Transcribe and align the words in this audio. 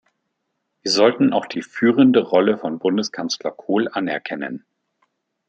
Wir 0.81 0.89
sollten 0.91 1.31
auch 1.31 1.45
die 1.45 1.61
führende 1.61 2.21
Rolle 2.23 2.57
von 2.57 2.79
Bundeskanzler 2.79 3.51
Kohl 3.51 3.87
anerkennen. 3.87 4.65